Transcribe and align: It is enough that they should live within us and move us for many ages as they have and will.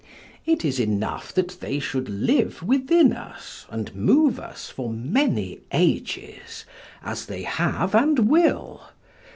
It 0.47 0.65
is 0.65 0.79
enough 0.79 1.31
that 1.35 1.59
they 1.59 1.77
should 1.77 2.09
live 2.09 2.63
within 2.63 3.13
us 3.13 3.67
and 3.69 3.93
move 3.95 4.39
us 4.39 4.67
for 4.67 4.91
many 4.91 5.59
ages 5.71 6.65
as 7.03 7.27
they 7.27 7.43
have 7.43 7.93
and 7.93 8.27
will. 8.27 8.89